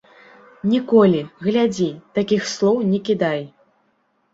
Ніколі, 0.71 1.21
глядзі, 1.49 1.91
такіх 2.21 2.51
слоў 2.57 2.85
не 2.91 3.07
кідай. 3.11 3.41